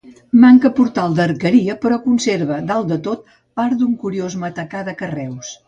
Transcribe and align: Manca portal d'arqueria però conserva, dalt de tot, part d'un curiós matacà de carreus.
Manca 0.43 0.69
portal 0.79 1.17
d'arqueria 1.19 1.75
però 1.83 1.99
conserva, 2.07 2.59
dalt 2.71 2.89
de 2.95 2.99
tot, 3.09 3.31
part 3.61 3.79
d'un 3.83 3.95
curiós 4.07 4.41
matacà 4.47 4.85
de 4.91 5.01
carreus. 5.05 5.57